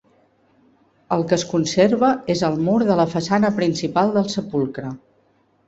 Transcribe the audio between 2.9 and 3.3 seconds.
la